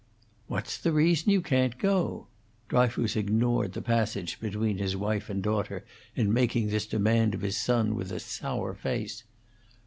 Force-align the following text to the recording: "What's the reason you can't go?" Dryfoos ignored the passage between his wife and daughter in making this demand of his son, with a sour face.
"What's 0.47 0.79
the 0.79 0.91
reason 0.91 1.29
you 1.31 1.41
can't 1.43 1.77
go?" 1.77 2.25
Dryfoos 2.69 3.15
ignored 3.15 3.73
the 3.73 3.83
passage 3.83 4.39
between 4.39 4.79
his 4.79 4.97
wife 4.97 5.29
and 5.29 5.43
daughter 5.43 5.85
in 6.15 6.33
making 6.33 6.69
this 6.69 6.87
demand 6.87 7.35
of 7.35 7.41
his 7.41 7.57
son, 7.57 7.93
with 7.93 8.11
a 8.11 8.19
sour 8.19 8.73
face. 8.73 9.23